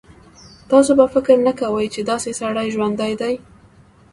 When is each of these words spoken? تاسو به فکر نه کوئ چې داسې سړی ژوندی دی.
تاسو 0.69 0.91
به 0.97 1.05
فکر 1.13 1.37
نه 1.47 1.53
کوئ 1.59 1.87
چې 1.93 2.01
داسې 2.11 2.29
سړی 2.39 2.67
ژوندی 2.75 3.13
دی. 3.21 3.33